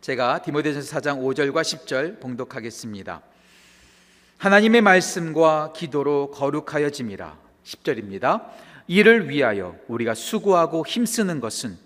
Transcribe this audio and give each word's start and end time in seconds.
제가 0.00 0.42
디모데전서 0.42 0.96
4장 0.96 1.20
5절과 1.20 1.62
10절 1.62 2.20
봉독하겠습니다. 2.20 3.20
하나님의 4.38 4.80
말씀과 4.80 5.72
기도로 5.74 6.30
거룩하여짐이라 6.30 7.36
10절입니다. 7.64 8.44
이를 8.86 9.28
위하여 9.28 9.76
우리가 9.88 10.14
수고하고 10.14 10.86
힘쓰는 10.86 11.40
것은 11.40 11.76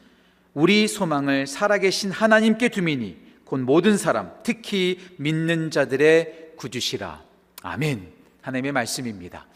우리 0.52 0.86
소망을 0.86 1.46
살아계신 1.46 2.10
하나님께 2.10 2.68
두미니 2.68 3.16
곧 3.46 3.60
모든 3.60 3.96
사람 3.96 4.30
특히 4.42 4.98
믿는 5.16 5.70
자들의 5.70 6.52
구주시라. 6.56 7.22
아멘. 7.62 8.12
하나님의 8.42 8.72
말씀입니다. 8.72 9.46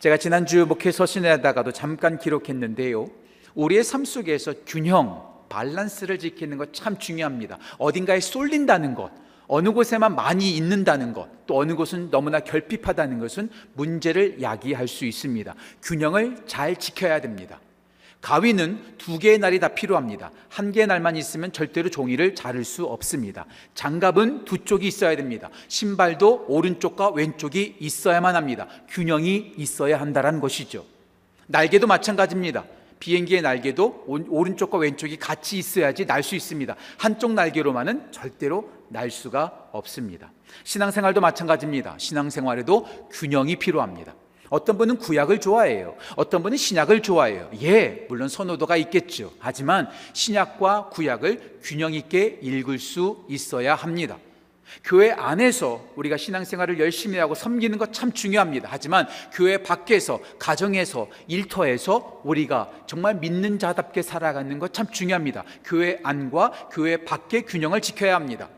제가 0.00 0.16
지난주 0.16 0.66
목회 0.66 0.90
서신에다가도 0.90 1.70
잠깐 1.72 2.18
기록했는데요. 2.18 3.08
우리의 3.54 3.84
삶 3.84 4.04
속에서 4.04 4.52
균형, 4.66 5.33
밸런스를 5.54 6.18
지키는 6.18 6.58
것 6.58 6.72
참 6.72 6.98
중요합니다. 6.98 7.58
어딘가에 7.78 8.20
쏠린다는 8.20 8.94
것, 8.94 9.10
어느 9.46 9.70
곳에만 9.70 10.14
많이 10.16 10.56
있는다는 10.56 11.12
것, 11.12 11.28
또 11.46 11.58
어느 11.58 11.74
곳은 11.74 12.10
너무나 12.10 12.40
결핍하다는 12.40 13.18
것은 13.20 13.48
문제를 13.74 14.42
야기할 14.42 14.88
수 14.88 15.04
있습니다. 15.04 15.54
균형을 15.82 16.38
잘 16.46 16.76
지켜야 16.76 17.20
됩니다. 17.20 17.60
가위는 18.20 18.80
두 18.96 19.18
개의 19.18 19.38
날이 19.38 19.60
다 19.60 19.68
필요합니다. 19.68 20.30
한 20.48 20.72
개의 20.72 20.86
날만 20.86 21.14
있으면 21.16 21.52
절대로 21.52 21.90
종이를 21.90 22.34
자를 22.34 22.64
수 22.64 22.86
없습니다. 22.86 23.44
장갑은 23.74 24.46
두 24.46 24.64
쪽이 24.64 24.86
있어야 24.86 25.14
됩니다. 25.14 25.50
신발도 25.68 26.46
오른쪽과 26.48 27.10
왼쪽이 27.10 27.76
있어야만 27.80 28.34
합니다. 28.34 28.66
균형이 28.88 29.52
있어야 29.58 30.00
한다는 30.00 30.40
것이죠. 30.40 30.86
날개도 31.48 31.86
마찬가지입니다. 31.86 32.64
비행기의 33.00 33.42
날개도 33.42 34.04
오른쪽과 34.06 34.78
왼쪽이 34.78 35.16
같이 35.18 35.58
있어야지 35.58 36.06
날 36.06 36.22
수 36.22 36.34
있습니다. 36.34 36.74
한쪽 36.96 37.32
날개로만은 37.32 38.10
절대로 38.12 38.70
날 38.88 39.10
수가 39.10 39.68
없습니다. 39.72 40.32
신앙생활도 40.62 41.20
마찬가지입니다. 41.20 41.96
신앙생활에도 41.98 43.08
균형이 43.10 43.56
필요합니다. 43.56 44.14
어떤 44.50 44.78
분은 44.78 44.98
구약을 44.98 45.40
좋아해요. 45.40 45.96
어떤 46.16 46.42
분은 46.42 46.56
신약을 46.56 47.02
좋아해요. 47.02 47.50
예, 47.62 48.06
물론 48.08 48.28
선호도가 48.28 48.76
있겠죠. 48.76 49.32
하지만 49.38 49.88
신약과 50.12 50.90
구약을 50.90 51.58
균형 51.62 51.92
있게 51.92 52.38
읽을 52.40 52.78
수 52.78 53.24
있어야 53.28 53.74
합니다. 53.74 54.16
교회 54.82 55.10
안에서 55.10 55.84
우리가 55.96 56.16
신앙생활을 56.16 56.78
열심히 56.80 57.18
하고 57.18 57.34
섬기는 57.34 57.78
것 57.78 57.92
참 57.92 58.12
중요합니다. 58.12 58.68
하지만 58.70 59.06
교회 59.32 59.58
밖에서, 59.58 60.20
가정에서, 60.38 61.08
일터에서 61.28 62.20
우리가 62.24 62.70
정말 62.86 63.14
믿는 63.14 63.58
자답게 63.58 64.02
살아가는 64.02 64.58
것 64.58 64.72
참 64.72 64.86
중요합니다. 64.90 65.44
교회 65.64 66.00
안과 66.02 66.50
교회 66.72 66.96
밖의 66.96 67.42
균형을 67.46 67.80
지켜야 67.80 68.14
합니다. 68.16 68.48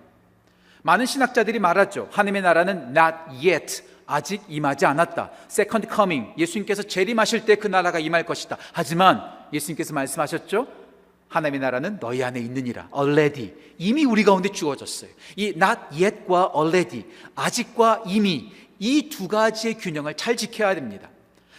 많은 0.83 1.05
신학자들이 1.05 1.59
말하죠. 1.59 2.09
하나님의 2.13 2.43
나라는 2.43 2.97
not 2.97 3.17
yet, 3.45 3.83
아직 4.07 4.41
임하지 4.49 4.87
않았다. 4.87 5.31
Second 5.51 5.89
coming, 5.93 6.33
예수님께서 6.39 6.85
재림하실 6.85 7.45
때 7.45 7.57
그 7.57 7.67
나라가 7.67 7.99
임할 7.99 8.25
것이다. 8.25 8.57
하지만 8.73 9.21
예수님께서 9.53 9.93
말씀하셨죠. 9.95 10.86
하나님의 11.29 11.61
나라는 11.61 11.99
너희 12.01 12.23
안에 12.23 12.41
있느니라. 12.41 12.89
already. 12.97 13.53
이미 13.79 14.05
우리 14.05 14.25
가운데 14.25 14.49
주어졌어요. 14.49 15.11
이 15.37 15.49
not 15.49 15.81
yet과 15.93 16.53
already, 16.57 17.05
아직과 17.35 18.05
이미 18.07 18.53
이 18.79 19.09
두 19.09 19.29
가지의 19.29 19.75
균형을 19.79 20.15
잘 20.15 20.37
지켜야 20.37 20.75
됩니다. 20.75 21.09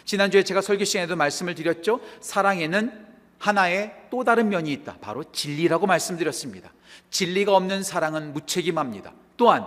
지난주에 0.04 0.42
제가 0.42 0.60
설교 0.62 0.84
시간에도 0.84 1.16
말씀을 1.16 1.54
드렸죠. 1.54 2.00
사랑에는 2.20 3.06
하나의 3.38 3.94
또 4.10 4.24
다른 4.24 4.48
면이 4.48 4.72
있다. 4.72 4.98
바로 5.00 5.22
진리라고 5.32 5.86
말씀드렸습니다. 5.86 6.72
진리가 7.10 7.54
없는 7.54 7.82
사랑은 7.82 8.32
무책임합니다. 8.32 9.12
또한 9.36 9.66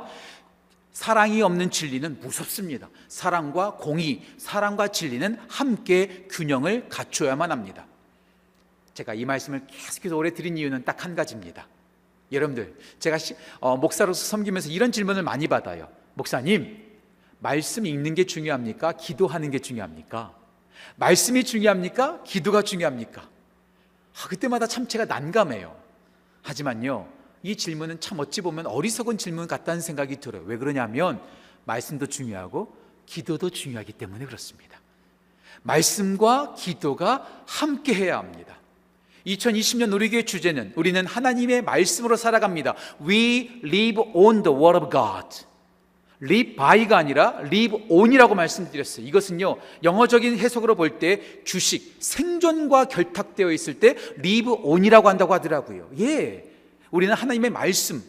사랑이 0.92 1.42
없는 1.42 1.72
진리는 1.72 2.20
무섭습니다. 2.20 2.90
사랑과 3.08 3.76
공의, 3.76 4.24
사랑과 4.38 4.90
진리는 4.90 5.38
함께 5.48 6.28
균형을 6.30 6.90
갖춰야만 6.90 7.52
합니다. 7.52 7.86
제가 9.02 9.14
이 9.16 9.26
말씀을 9.26 9.66
계속해서 9.68 10.16
오래 10.16 10.32
드린 10.34 10.58
이유는 10.58 10.86
딱 10.86 11.02
한 11.02 11.16
가지입니다. 11.16 11.68
여러분들, 12.32 12.76
제가 13.00 13.18
어, 13.60 13.76
목사로서 13.76 14.24
섬기면서 14.24 14.70
이런 14.70 14.92
질문을 14.92 15.24
많이 15.24 15.48
받아요. 15.48 15.90
목사님, 16.14 16.78
말씀 17.40 17.88
읽는 17.88 18.14
게 18.14 18.26
중요합니까? 18.26 18.92
기도하는 18.94 19.50
게 19.50 19.58
중요합니까? 19.58 20.38
말씀이 20.96 21.44
중요합니까? 21.44 22.22
기도가 22.24 22.62
중요합니까? 22.62 23.22
아, 23.24 24.28
그때마다 24.28 24.68
참 24.68 24.88
제가 24.88 25.06
난감해요. 25.06 25.76
하지만요, 26.44 27.12
이 27.42 27.56
질문은 27.56 28.00
참 28.00 28.20
어찌 28.20 28.42
보면 28.42 28.68
어리석은 28.68 29.18
질문 29.18 29.48
같다는 29.48 29.82
생각이 29.82 30.18
들어요. 30.18 30.44
왜 30.46 30.58
그러냐면, 30.58 31.20
말씀도 31.66 32.06
중요하고, 32.06 32.78
기도도 33.08 33.50
중요하기 33.50 33.94
때문에 33.94 34.26
그렇습니다. 34.26 34.80
말씀과 35.64 36.54
기도가 36.56 37.44
함께 37.48 37.96
해야 37.96 38.20
합니다. 38.20 38.62
2020년 39.26 39.94
우리교회 39.94 40.24
주제는 40.24 40.74
우리는 40.76 41.06
하나님의 41.06 41.62
말씀으로 41.64 42.16
살아갑니다. 42.16 42.76
We 43.08 43.62
live 43.64 44.04
on 44.14 44.44
the 44.44 44.58
word 44.58 44.78
of 44.78 44.90
God. 44.90 45.46
live 46.24 46.56
by가 46.56 46.98
아니라 46.98 47.36
live 47.46 47.86
on이라고 47.90 48.36
말씀드렸어요. 48.36 49.06
이것은요, 49.06 49.58
영어적인 49.84 50.38
해석으로 50.38 50.76
볼 50.76 51.00
때 51.00 51.44
주식, 51.44 51.96
생존과 52.00 52.86
결탁되어 52.86 53.52
있을 53.52 53.80
때 53.80 53.96
live 54.20 54.52
on이라고 54.64 55.10
한다고 55.10 55.34
하더라고요. 55.34 55.90
예. 56.00 56.46
우리는 56.92 57.14
하나님의 57.14 57.50
말씀, 57.50 58.04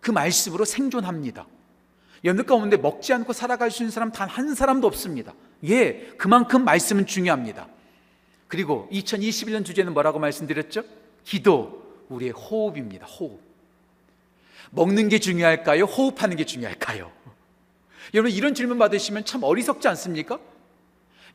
그 0.00 0.10
말씀으로 0.10 0.64
생존합니다. 0.64 1.46
여러분 2.24 2.44
가운데 2.46 2.76
먹지 2.76 3.12
않고 3.12 3.32
살아갈 3.32 3.70
수 3.70 3.82
있는 3.82 3.90
사람 3.92 4.10
단 4.10 4.28
한 4.28 4.54
사람도 4.54 4.86
없습니다. 4.86 5.34
예. 5.64 6.12
그만큼 6.18 6.64
말씀은 6.64 7.06
중요합니다. 7.06 7.68
그리고 8.48 8.88
2021년 8.90 9.64
주제는 9.64 9.92
뭐라고 9.92 10.18
말씀드렸죠? 10.18 10.82
기도, 11.22 12.04
우리의 12.08 12.32
호흡입니다. 12.32 13.06
호흡. 13.06 13.40
먹는 14.70 15.08
게 15.08 15.18
중요할까요? 15.18 15.84
호흡하는 15.84 16.36
게 16.36 16.44
중요할까요? 16.44 17.12
여러분 18.14 18.32
이런 18.32 18.54
질문 18.54 18.78
받으시면 18.78 19.24
참 19.24 19.42
어리석지 19.42 19.86
않습니까? 19.88 20.38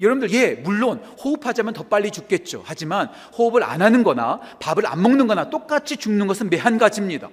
여러분들 0.01 0.31
예 0.31 0.55
물론 0.55 0.99
호흡하자면 1.23 1.73
더 1.73 1.83
빨리 1.83 2.09
죽겠죠. 2.09 2.63
하지만 2.65 3.09
호흡을 3.37 3.63
안 3.63 3.81
하는 3.81 4.03
거나 4.03 4.39
밥을 4.59 4.87
안 4.87 5.01
먹는 5.01 5.27
거나 5.27 5.49
똑같이 5.49 5.97
죽는 5.97 6.25
것은 6.27 6.49
매한 6.49 6.79
가지입니다. 6.79 7.29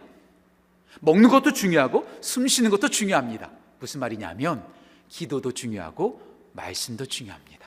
먹는 1.01 1.31
것도 1.31 1.53
중요하고 1.53 2.07
숨 2.21 2.47
쉬는 2.47 2.71
것도 2.71 2.89
중요합니다. 2.89 3.51
무슨 3.79 4.01
말이냐면 4.01 4.63
기도도 5.09 5.53
중요하고 5.53 6.21
말씀도 6.53 7.07
중요합니다. 7.07 7.60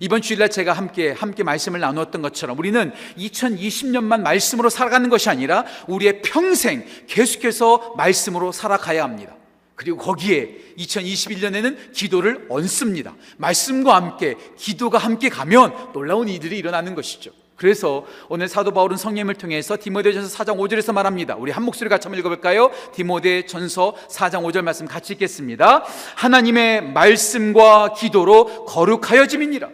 이번 0.00 0.22
주일날 0.22 0.50
제가 0.50 0.72
함께 0.72 1.10
함께 1.10 1.42
말씀을 1.42 1.80
나누었던 1.80 2.22
것처럼 2.22 2.58
우리는 2.58 2.92
2020년만 3.16 4.20
말씀으로 4.20 4.70
살아가는 4.70 5.08
것이 5.08 5.28
아니라 5.28 5.64
우리의 5.88 6.22
평생 6.22 6.84
계속해서 7.06 7.94
말씀으로 7.96 8.52
살아가야 8.52 9.02
합니다. 9.02 9.34
그리고 9.74 9.96
거기에 9.98 10.56
2021년에는 10.78 11.92
기도를 11.92 12.46
얹습니다. 12.48 13.14
말씀과 13.36 13.94
함께 13.94 14.34
기도가 14.56 14.98
함께 14.98 15.28
가면 15.28 15.92
놀라운 15.92 16.28
일들이 16.28 16.58
일어나는 16.58 16.94
것이죠. 16.94 17.30
그래서 17.58 18.06
오늘 18.28 18.46
사도 18.46 18.70
바울은 18.70 18.96
성령을 18.96 19.34
통해서 19.34 19.76
디모데전서 19.78 20.32
4장 20.44 20.56
5절에서 20.56 20.92
말합니다. 20.92 21.34
우리 21.34 21.50
한 21.50 21.64
목소리 21.64 21.90
같이 21.90 22.06
한번 22.06 22.20
읽어볼까요? 22.20 22.70
디모데전서 22.94 23.96
4장 24.08 24.44
5절 24.44 24.62
말씀 24.62 24.86
같이 24.86 25.14
읽겠습니다. 25.14 25.84
하나님의 26.14 26.92
말씀과 26.92 27.94
기도로 27.94 28.64
거룩하여짐이니라. 28.64 29.68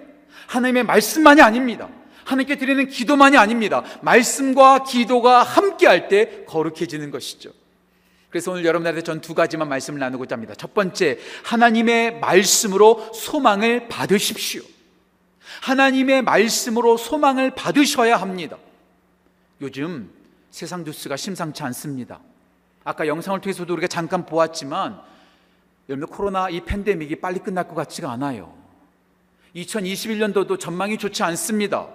하나님의 0.47 0.85
말씀만이 0.85 1.43
아닙니다. 1.43 1.91
하나님께 2.25 2.57
드리는 2.57 2.89
기도만이 2.89 3.37
아닙니다. 3.37 3.85
말씀과 4.01 4.85
기도가 4.85 5.43
함께할 5.43 6.09
때 6.09 6.45
거룩해지는 6.47 7.11
것이죠. 7.11 7.51
그래서 8.31 8.51
오늘 8.51 8.65
여러분들한테 8.65 9.03
전 9.03 9.21
두 9.21 9.35
가지만 9.35 9.69
말씀을 9.69 10.01
나누고자 10.01 10.35
합니다. 10.35 10.55
첫 10.57 10.73
번째, 10.73 11.19
하나님의 11.45 12.19
말씀으로 12.19 13.11
소망을 13.13 13.89
받으십시오. 13.89 14.63
하나님의 15.65 16.21
말씀으로 16.23 16.99
소망을 16.99 17.51
받으셔야 17.51 18.17
합니다. 18.17 18.59
요즘 19.63 20.11
세상 20.51 20.85
뉴스가 20.85 21.17
심상치 21.17 21.63
않습니다. 21.63 22.21
아까 22.85 23.07
영상을 23.07 23.41
통해서도 23.41 23.73
우리가 23.73 23.89
잠깐 23.89 24.27
보았지만 24.27 25.01
여러분 25.89 26.09
코로나 26.09 26.51
이 26.51 26.61
팬데믹이 26.61 27.17
빨리 27.17 27.39
끝날 27.39 27.67
것 27.67 27.75
같지가 27.75 28.13
않아요. 28.13 28.53
2021년도도 29.57 30.61
전망이 30.61 30.99
좋지 30.99 31.23
않습니다. 31.23 31.89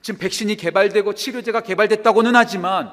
지금 0.00 0.20
백신이 0.20 0.54
개발되고 0.54 1.12
치료제가 1.14 1.62
개발됐다고는 1.62 2.36
하지만 2.36 2.92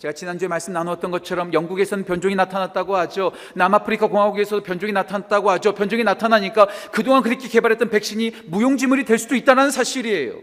제가 0.00 0.14
지난주에 0.14 0.48
말씀 0.48 0.72
나누었던 0.72 1.10
것처럼 1.10 1.52
영국에서는 1.52 2.04
변종이 2.04 2.34
나타났다고 2.34 2.96
하죠. 2.96 3.32
남아프리카 3.54 4.06
공화국에서도 4.06 4.62
변종이 4.62 4.92
나타났다고 4.92 5.50
하죠. 5.50 5.74
변종이 5.74 6.04
나타나니까 6.04 6.68
그동안 6.90 7.22
그렇게 7.22 7.48
개발했던 7.48 7.90
백신이 7.90 8.44
무용지물이 8.46 9.04
될 9.04 9.18
수도 9.18 9.34
있다는 9.34 9.70
사실이에요. 9.70 10.40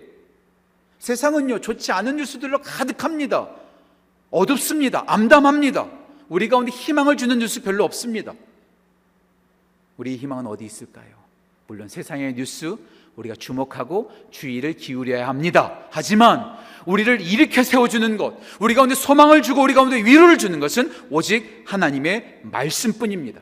세상은요, 0.99 1.61
좋지 1.61 1.91
않은 1.91 2.17
뉴스들로 2.17 2.61
가득합니다. 2.61 3.49
어둡습니다. 4.29 5.05
암담합니다. 5.07 5.87
우리 6.29 6.49
가운데 6.49 6.71
희망을 6.71 7.17
주는 7.17 7.39
뉴스 7.39 7.63
별로 7.63 7.83
없습니다. 7.83 8.33
우리 9.97 10.17
희망은 10.17 10.45
어디 10.45 10.65
있을까요? 10.65 11.26
물론 11.67 11.89
세상의 11.89 12.33
뉴스 12.35 12.77
우리가 13.17 13.35
주목하고 13.35 14.09
주의를 14.31 14.73
기울여야 14.73 15.27
합니다. 15.27 15.85
하지만 15.89 16.55
우리를 16.85 17.19
일으켜 17.19 17.61
세워주는 17.61 18.15
것, 18.15 18.37
우리 18.61 18.73
가운데 18.73 18.95
소망을 18.95 19.41
주고 19.41 19.63
우리 19.63 19.73
가운데 19.73 19.97
위로를 19.97 20.37
주는 20.37 20.61
것은 20.61 20.91
오직 21.09 21.63
하나님의 21.65 22.39
말씀뿐입니다. 22.43 23.41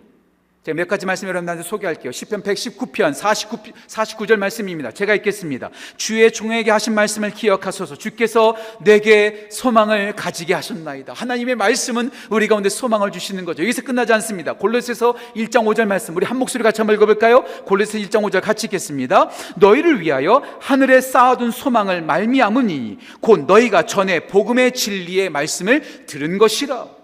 제가 0.65 0.75
몇 0.75 0.87
가지 0.87 1.05
말씀 1.05 1.27
여러분들한테 1.27 1.61
소개할게요. 1.61 2.09
10편 2.09 2.41
119편 2.41 3.13
49, 3.13 3.57
49절 3.87 4.37
말씀입니다. 4.37 4.89
제가 4.91 5.13
읽겠습니다. 5.13 5.69
주의 5.95 6.31
종에게 6.31 6.71
하신 6.71 6.95
말씀을 6.95 7.29
기억하소서 7.29 7.97
주께서 7.97 8.55
내게 8.79 9.47
소망을 9.51 10.15
가지게 10.15 10.55
하셨나이다. 10.55 11.13
하나님의 11.13 11.53
말씀은 11.53 12.09
우리 12.31 12.47
가운데 12.47 12.69
소망을 12.69 13.11
주시는 13.11 13.45
거죠. 13.45 13.61
여기서 13.61 13.83
끝나지 13.83 14.11
않습니다. 14.13 14.53
골로새서 14.53 15.15
1장 15.35 15.65
5절 15.65 15.85
말씀 15.85 16.15
우리 16.15 16.25
한 16.25 16.37
목소리 16.37 16.63
같이 16.63 16.81
한번 16.81 16.95
읽어볼까요? 16.95 17.43
골로새 17.65 17.99
1장 17.99 18.23
5절 18.23 18.41
같이 18.41 18.65
읽겠습니다. 18.65 19.29
너희를 19.57 20.01
위하여 20.01 20.41
하늘에 20.59 20.99
쌓아둔 20.99 21.51
소망을 21.51 22.01
말미암으니 22.01 22.97
곧 23.21 23.45
너희가 23.45 23.85
전에 23.85 24.21
복음의 24.21 24.71
진리의 24.71 25.29
말씀을 25.29 26.07
들은 26.07 26.39
것이라. 26.39 26.94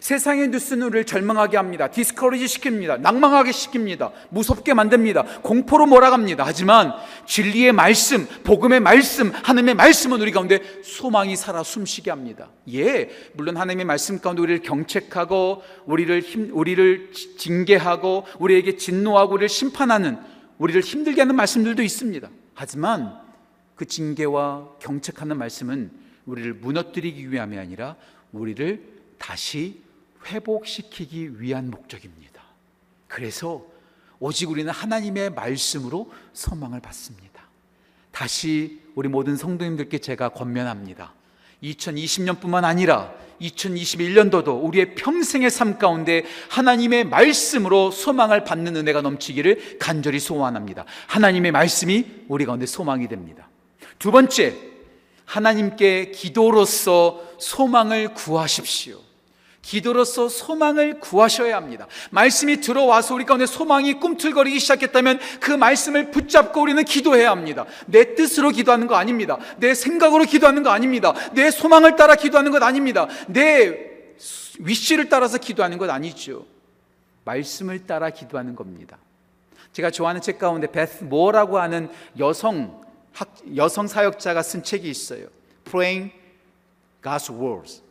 세상의 0.00 0.48
뉴스는 0.48 0.86
우리를 0.86 1.04
절망하게 1.04 1.56
합니다. 1.56 1.88
디스커리지 1.88 2.46
시킵니다. 2.46 3.00
낭망하게 3.00 3.50
시킵니다. 3.50 4.12
무섭게 4.30 4.74
만듭니다. 4.74 5.40
공포로 5.42 5.86
몰아갑니다. 5.86 6.44
하지만 6.46 6.92
진리의 7.26 7.72
말씀, 7.72 8.26
복음의 8.44 8.80
말씀, 8.80 9.30
하나님의 9.30 9.74
말씀은 9.74 10.20
우리 10.20 10.30
가운데 10.30 10.60
소망이 10.82 11.36
살아 11.36 11.62
숨쉬게 11.62 12.10
합니다. 12.10 12.50
예, 12.72 13.10
물론 13.34 13.56
하나님의 13.56 13.84
말씀 13.84 14.20
가운데 14.20 14.42
우리를 14.42 14.62
경책하고 14.62 15.62
우리를 15.86 16.20
힘, 16.20 16.50
우리를 16.52 17.12
징계하고 17.38 18.26
우리에게 18.38 18.76
진노하고 18.76 19.34
우리를 19.34 19.48
심판하는 19.48 20.18
우리를 20.58 20.80
힘들게 20.80 21.20
하는 21.20 21.36
말씀들도 21.36 21.82
있습니다. 21.82 22.28
하지만 22.54 23.18
그 23.74 23.86
징계와 23.86 24.76
경책하는 24.80 25.36
말씀은 25.36 25.90
우리를 26.26 26.54
무너뜨리기 26.54 27.30
위함이 27.30 27.58
아니라 27.58 27.96
우리를 28.32 28.82
다시 29.18 29.82
회복시키기 30.26 31.40
위한 31.40 31.70
목적입니다. 31.70 32.42
그래서 33.08 33.64
오직 34.20 34.50
우리는 34.50 34.72
하나님의 34.72 35.30
말씀으로 35.30 36.10
소망을 36.32 36.80
받습니다. 36.80 37.42
다시 38.10 38.80
우리 38.94 39.08
모든 39.08 39.36
성도님들께 39.36 39.98
제가 39.98 40.30
권면합니다. 40.30 41.12
2020년뿐만 41.62 42.64
아니라 42.64 43.12
2021년도도 43.40 44.62
우리의 44.62 44.94
평생의 44.94 45.50
삶 45.50 45.78
가운데 45.78 46.24
하나님의 46.50 47.04
말씀으로 47.04 47.90
소망을 47.90 48.44
받는 48.44 48.76
은혜가 48.76 49.02
넘치기를 49.02 49.78
간절히 49.78 50.20
소원합니다. 50.20 50.84
하나님의 51.08 51.52
말씀이 51.52 52.06
우리 52.28 52.46
가운데 52.46 52.66
소망이 52.66 53.08
됩니다. 53.08 53.48
두 53.98 54.10
번째, 54.12 54.56
하나님께 55.24 56.10
기도로서 56.12 57.22
소망을 57.38 58.14
구하십시오. 58.14 59.03
기도로서 59.64 60.28
소망을 60.28 61.00
구하셔야 61.00 61.56
합니다. 61.56 61.86
말씀이 62.10 62.60
들어와서 62.60 63.14
우리 63.14 63.24
가운데 63.24 63.46
소망이 63.46 63.94
꿈틀거리기 63.94 64.60
시작했다면 64.60 65.18
그 65.40 65.52
말씀을 65.52 66.10
붙잡고 66.10 66.60
우리는 66.60 66.84
기도해야 66.84 67.30
합니다. 67.30 67.64
내 67.86 68.14
뜻으로 68.14 68.50
기도하는 68.50 68.86
거 68.86 68.94
아닙니다. 68.94 69.38
내 69.56 69.74
생각으로 69.74 70.24
기도하는 70.24 70.62
거 70.62 70.70
아닙니다. 70.70 71.14
내 71.32 71.50
소망을 71.50 71.96
따라 71.96 72.14
기도하는 72.14 72.52
것 72.52 72.62
아닙니다. 72.62 73.08
내 73.26 73.92
위시를 74.60 75.08
따라서 75.08 75.38
기도하는 75.38 75.78
것 75.78 75.88
아니죠. 75.88 76.46
말씀을 77.24 77.86
따라 77.86 78.10
기도하는 78.10 78.54
겁니다. 78.54 78.98
제가 79.72 79.90
좋아하는 79.90 80.20
책 80.20 80.38
가운데 80.38 80.66
베스 80.66 81.02
모어라고 81.04 81.58
하는 81.58 81.88
여성 82.18 82.84
학, 83.12 83.34
여성 83.56 83.86
사역자가 83.86 84.42
쓴 84.42 84.62
책이 84.62 84.88
있어요. 84.90 85.26
Praying 85.64 86.12
God's 87.02 87.30
Words. 87.30 87.83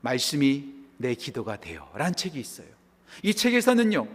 말씀이 0.00 0.64
내 0.96 1.14
기도가 1.14 1.56
되어 1.56 1.88
라는 1.94 2.14
책이 2.14 2.38
있어요. 2.38 2.66
이 3.22 3.34
책에서는요, 3.34 4.06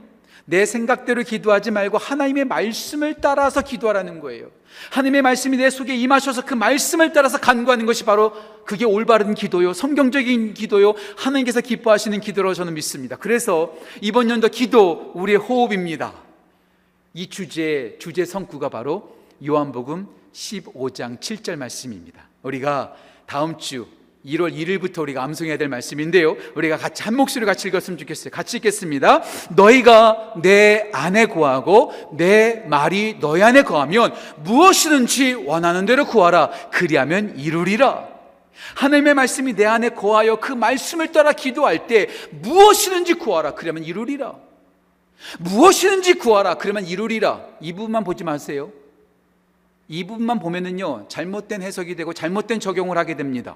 내 0.46 0.66
생각대로 0.66 1.24
기도하지 1.24 1.72
말고 1.72 1.98
하나님의 1.98 2.46
말씀을 2.46 3.16
따라서 3.22 3.62
기도하라는 3.62 4.20
거예요. 4.20 4.52
하나님의 4.92 5.22
말씀이 5.22 5.56
내 5.58 5.70
속에 5.70 5.96
임하셔서 5.96 6.46
그 6.46 6.54
말씀을 6.54 7.14
따라서 7.14 7.38
간구하는 7.40 7.86
것이 7.86 8.04
바로 8.04 8.34
그게 8.66 8.86
올바른 8.86 9.34
기도요, 9.34 9.74
성경적인 9.74 10.54
기도요, 10.54 10.96
하나님께서 11.18 11.62
기뻐하시는 11.62 12.20
기도로 12.20 12.54
저는 12.54 12.74
믿습니다. 12.74 13.16
그래서 13.16 13.74
이번 14.02 14.30
연도 14.30 14.50
기도 14.50 15.12
우리의 15.16 15.38
호흡입니다. 15.38 16.14
이 17.14 17.30
주제 17.30 17.96
주제 18.00 18.26
성구가 18.26 18.70
바로 18.70 19.16
요한복음 19.46 20.08
15장 20.34 21.20
7절 21.20 21.56
말씀입니다. 21.58 22.28
우리가 22.42 22.96
다음 23.28 23.58
주 23.58 23.86
1월 24.26 24.54
1일부터 24.56 25.00
우리가 25.00 25.22
암송해야 25.24 25.58
될 25.58 25.68
말씀인데요. 25.68 26.38
우리가 26.56 26.78
같이 26.78 27.04
한 27.04 27.16
목소리 27.16 27.46
같이 27.46 27.68
읽었으면 27.68 27.98
좋겠어요. 27.98 28.32
같이 28.32 28.58
읽겠습니다. 28.58 29.22
너희가 29.56 30.36
내 30.42 30.90
안에 30.94 31.26
구하고 31.26 31.92
내 32.14 32.64
말이 32.68 33.18
너희 33.20 33.44
안에 33.44 33.64
거하면 33.64 34.14
무엇이든지 34.44 35.34
원하는 35.46 35.86
대로 35.86 36.06
구하라. 36.06 36.52
그리하면 36.72 37.38
이루리라. 37.38 38.08
하나님의 38.76 39.14
말씀이 39.14 39.54
내 39.54 39.66
안에 39.66 39.90
거하여 39.90 40.38
그 40.38 40.54
말씀을 40.54 41.12
따라 41.12 41.34
기도할 41.34 41.88
때 41.88 42.08
무엇이든지 42.32 43.16
구하라. 43.16 43.56
그러면 43.56 43.84
이루리라. 43.84 44.36
무엇이든지 45.40 46.14
구하라. 46.16 46.56
그러면 46.56 46.86
이루리라. 46.86 47.46
이 47.60 47.74
부분만 47.74 48.04
보지 48.04 48.24
마세요. 48.24 48.72
이 49.90 50.06
부분만 50.06 50.40
보면은요, 50.40 51.08
잘못된 51.10 51.62
해석이 51.62 51.96
되고 51.96 52.14
잘못된 52.14 52.60
적용을 52.60 52.98
하게 52.98 53.16
됩니다. 53.16 53.56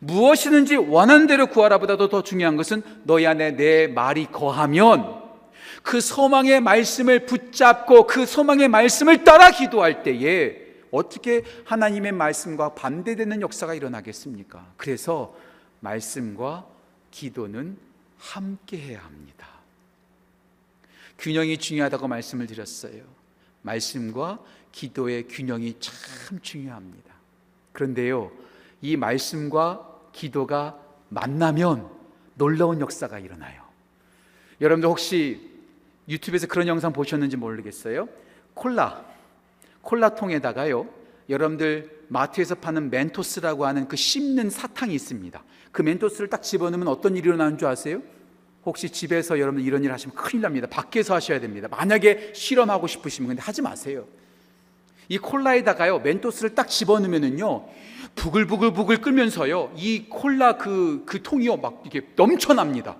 무엇이든지 0.00 0.76
원하는 0.76 1.26
대로 1.26 1.46
구하라보다도 1.46 2.08
더 2.08 2.22
중요한 2.22 2.56
것은 2.56 2.82
너희 3.04 3.26
안에 3.26 3.56
내 3.56 3.86
말이 3.88 4.26
거하면 4.26 5.18
그 5.82 6.00
소망의 6.00 6.60
말씀을 6.60 7.26
붙잡고 7.26 8.06
그 8.06 8.26
소망의 8.26 8.68
말씀을 8.68 9.24
따라 9.24 9.50
기도할 9.50 10.02
때에 10.02 10.68
어떻게 10.90 11.42
하나님의 11.64 12.12
말씀과 12.12 12.74
반대되는 12.74 13.40
역사가 13.40 13.74
일어나겠습니까? 13.74 14.72
그래서 14.76 15.34
말씀과 15.80 16.66
기도는 17.10 17.76
함께 18.18 18.78
해야 18.78 19.00
합니다. 19.04 19.46
균형이 21.18 21.58
중요하다고 21.58 22.08
말씀을 22.08 22.46
드렸어요. 22.46 23.02
말씀과 23.62 24.38
기도의 24.72 25.26
균형이 25.28 25.76
참 25.80 26.38
중요합니다. 26.40 27.14
그런데요, 27.72 28.30
이 28.80 28.96
말씀과 28.96 29.86
기도가 30.12 30.78
만나면 31.08 31.88
놀라운 32.34 32.80
역사가 32.80 33.18
일어나요. 33.18 33.62
여러분들 34.60 34.88
혹시 34.88 35.48
유튜브에서 36.08 36.46
그런 36.46 36.68
영상 36.68 36.92
보셨는지 36.92 37.36
모르겠어요. 37.36 38.08
콜라, 38.54 39.04
콜라통에다가요. 39.82 40.88
여러분들 41.28 42.04
마트에서 42.08 42.54
파는 42.54 42.90
멘토스라고 42.90 43.66
하는 43.66 43.86
그 43.88 43.96
씹는 43.96 44.50
사탕이 44.50 44.94
있습니다. 44.94 45.42
그 45.72 45.82
멘토스를 45.82 46.28
딱 46.28 46.42
집어넣으면 46.42 46.88
어떤 46.88 47.16
일이 47.16 47.28
일어나는 47.28 47.58
줄 47.58 47.68
아세요? 47.68 48.02
혹시 48.64 48.90
집에서 48.90 49.38
여러분 49.38 49.62
이런 49.62 49.84
일 49.84 49.92
하시면 49.92 50.14
큰일 50.14 50.42
납니다. 50.42 50.66
밖에서 50.68 51.14
하셔야 51.14 51.40
됩니다. 51.40 51.68
만약에 51.68 52.32
실험하고 52.34 52.86
싶으시면 52.86 53.28
근데 53.28 53.42
하지 53.42 53.62
마세요. 53.62 54.06
이 55.08 55.18
콜라에다가요 55.18 56.00
멘토스를 56.00 56.54
딱 56.54 56.68
집어넣으면은요 56.68 57.64
부글부글부글 58.14 59.00
끓면서요 59.00 59.72
이 59.76 60.06
콜라 60.08 60.56
그, 60.56 61.02
그 61.06 61.22
통이요 61.22 61.56
막 61.56 61.82
이게 61.86 62.02
넘쳐납니다 62.16 62.96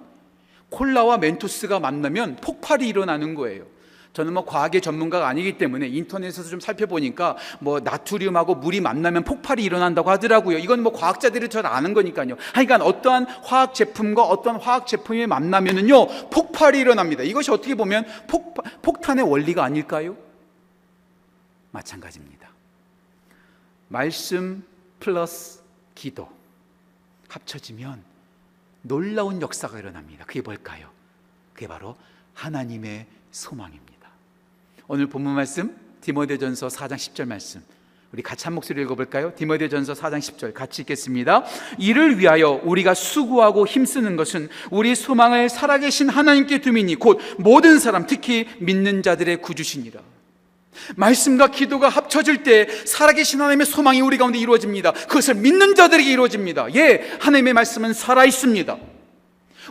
콜라와 0.70 1.18
멘토스가 1.18 1.80
만나면 1.80 2.36
폭발이 2.36 2.86
일어나는 2.88 3.34
거예요 3.34 3.66
저는 4.12 4.32
뭐 4.32 4.44
과학의 4.44 4.80
전문가가 4.80 5.28
아니기 5.28 5.58
때문에 5.58 5.86
인터넷에서 5.86 6.48
좀 6.48 6.58
살펴보니까 6.58 7.36
뭐 7.60 7.78
나트륨하고 7.78 8.56
물이 8.56 8.80
만나면 8.80 9.22
폭발이 9.22 9.62
일어난다고 9.62 10.10
하더라고요. 10.10 10.58
이건 10.58 10.82
뭐 10.82 10.92
과학자들이 10.92 11.48
잘 11.48 11.66
아는 11.66 11.94
거니까요. 11.94 12.36
하여간 12.54 12.82
어떠한 12.82 13.26
화학 13.44 13.74
제품과 13.74 14.24
어떤 14.24 14.56
화학 14.56 14.88
제품이 14.88 15.26
만나면은요 15.28 16.30
폭발이 16.30 16.80
일어납니다. 16.80 17.22
이것이 17.22 17.52
어떻게 17.52 17.76
보면 17.76 18.06
폭, 18.26 18.54
폭탄의 18.82 19.24
원리가 19.24 19.62
아닐까요? 19.62 20.16
마찬가지입니다. 21.70 22.48
말씀 23.88 24.64
플러스 25.00 25.60
기도 25.94 26.28
합쳐지면 27.28 28.02
놀라운 28.82 29.40
역사가 29.42 29.78
일어납니다. 29.78 30.24
그게 30.24 30.40
뭘까요? 30.40 30.90
그게 31.52 31.66
바로 31.66 31.96
하나님의 32.34 33.06
소망입니다. 33.30 34.08
오늘 34.86 35.08
본문 35.08 35.34
말씀 35.34 35.76
디모데전서 36.00 36.68
4장 36.68 36.94
10절 36.94 37.26
말씀 37.26 37.62
우리 38.12 38.22
같이 38.22 38.44
한 38.44 38.54
목소리 38.54 38.80
읽어볼까요? 38.82 39.34
디모데전서 39.34 39.92
4장 39.92 40.18
10절 40.18 40.54
같이 40.54 40.82
읽겠습니다. 40.82 41.44
이를 41.78 42.18
위하여 42.18 42.52
우리가 42.64 42.94
수고하고 42.94 43.66
힘쓰는 43.66 44.16
것은 44.16 44.48
우리 44.70 44.94
소망을 44.94 45.50
살아계신 45.50 46.08
하나님께 46.08 46.62
두미니 46.62 46.94
곧 46.94 47.18
모든 47.38 47.78
사람 47.78 48.06
특히 48.06 48.48
믿는 48.60 49.02
자들의 49.02 49.42
구주시니라. 49.42 50.00
말씀과 50.96 51.48
기도가 51.48 51.88
합쳐질 51.88 52.42
때 52.42 52.66
살아계신 52.84 53.40
하나님의 53.40 53.66
소망이 53.66 54.00
우리 54.00 54.18
가운데 54.18 54.38
이루어집니다. 54.38 54.92
그것을 54.92 55.34
믿는 55.34 55.74
자들에게 55.74 56.10
이루어집니다. 56.10 56.74
예, 56.74 57.10
하나님의 57.20 57.52
말씀은 57.52 57.92
살아 57.92 58.24
있습니다. 58.24 58.76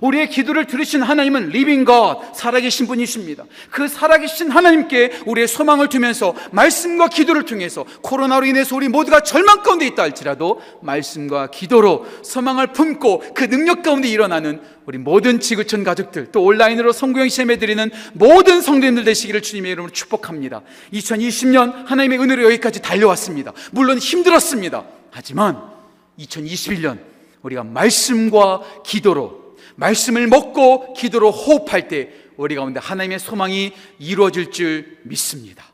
우리의 0.02 0.30
기도를 0.30 0.66
들으신 0.66 1.02
하나님은 1.02 1.50
living 1.50 1.86
God 1.86 2.22
살아계신 2.34 2.88
분이십니다. 2.88 3.46
그 3.72 3.88
살아계신 3.88 4.52
하나님께 4.52 5.22
우리의 5.26 5.48
소망을 5.48 5.90
두면서 5.90 6.36
말씀과 6.52 7.08
기도를 7.08 7.46
통해서 7.46 7.86
코로나로 8.02 8.46
인해서 8.46 8.76
우리 8.76 8.88
모두가 8.90 9.22
절망 9.22 9.64
가운데 9.64 9.86
있다 9.88 10.04
할지라도 10.04 10.62
말씀과 10.82 11.52
기도로 11.52 12.06
소망을 12.24 12.68
품고 12.74 13.34
그 13.34 13.50
능력 13.50 13.84
가운데 13.84 14.08
일어나는 14.08 14.62
우리 14.86 14.98
모든 14.98 15.40
지구촌 15.40 15.84
가족들 15.84 16.32
또 16.32 16.44
온라인으로 16.44 16.94
송구영신 16.94 17.28
예배 17.28 17.58
드리는 17.58 17.92
모든 18.14 18.62
성도님들 18.62 19.04
되시기를 19.04 19.42
주님의 19.42 19.74
이름으로 19.74 19.92
축복합니다. 19.92 20.62
2020년 20.94 21.86
하나님의 21.86 22.20
은혜로 22.20 22.44
여기까지 22.46 22.82
달려왔습니다. 22.82 23.52
물론 23.72 23.98
힘들었습니다. 23.98 24.86
하지만 25.12 25.62
2021년 26.20 27.00
우리가 27.42 27.64
말씀과 27.64 28.62
기도로 28.86 29.47
말씀을 29.78 30.28
먹고 30.28 30.94
기도로 30.94 31.32
호흡할 31.32 31.88
때 31.88 32.10
우리 32.36 32.56
가운데 32.56 32.80
하나님의 32.80 33.20
소망이 33.20 33.74
이루어질 34.00 34.52
줄 34.52 34.98
믿습니다. 35.04 35.66